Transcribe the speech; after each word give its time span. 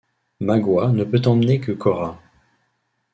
Magua 0.39 0.87
ne 0.91 1.03
peut 1.05 1.21
emmener 1.25 1.59
que 1.59 1.73
Cora. 1.73 2.19